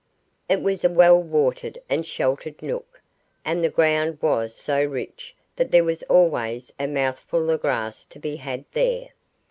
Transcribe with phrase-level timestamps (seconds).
[0.49, 2.99] It was a well watered and sheltered nook,
[3.45, 8.17] and the ground was so rich that there was always a mouthful of grass to
[8.17, 9.09] be had there.